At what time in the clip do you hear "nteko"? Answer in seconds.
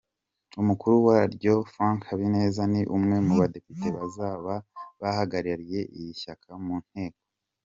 6.87-7.21